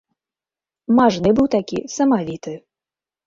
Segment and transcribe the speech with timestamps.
[0.99, 2.53] Мажны быў такі, самавіты.